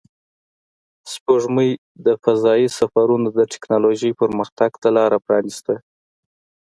سپوږمۍ 1.11 1.71
د 2.05 2.07
فضایي 2.23 2.67
سفرونو 2.77 3.27
د 3.37 3.39
تکنالوژۍ 3.53 4.11
پرمختګ 4.21 4.71
ته 4.81 4.87
لار 4.95 5.11
پرانیسته 5.25 5.75